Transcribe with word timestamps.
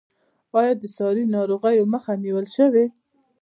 آیا 0.59 0.73
د 0.81 0.83
ساري 0.95 1.23
ناروغیو 1.35 1.89
مخه 1.93 2.11
نیول 2.23 2.45
شوې؟ 2.55 2.85